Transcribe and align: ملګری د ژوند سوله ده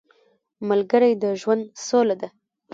ملګری 0.69 1.11
د 1.23 1.25
ژوند 1.41 1.63
سوله 1.87 2.15
ده 2.21 2.29